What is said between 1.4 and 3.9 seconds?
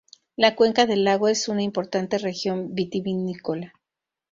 una importante región vitivinícola.